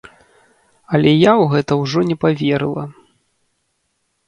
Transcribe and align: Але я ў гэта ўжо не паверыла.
Але 0.97 1.11
я 1.29 1.33
ў 1.41 1.45
гэта 1.53 1.77
ўжо 1.83 1.99
не 2.09 2.17
паверыла. 2.27 2.83